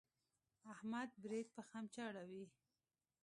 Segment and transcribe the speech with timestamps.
[0.73, 2.45] احمد برېت په خمچه اړوي.